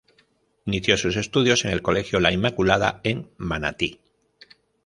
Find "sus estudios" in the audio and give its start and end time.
0.97-1.63